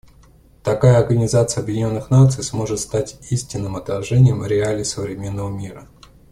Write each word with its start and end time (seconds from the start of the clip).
Такая 0.63 0.97
Организация 0.97 1.61
Объединенных 1.61 2.09
Наций 2.09 2.43
сможет 2.43 2.79
стать 2.79 3.17
истинным 3.29 3.75
отражением 3.75 4.43
реалий 4.43 4.83
современного 4.83 5.49
мира. 5.49 5.87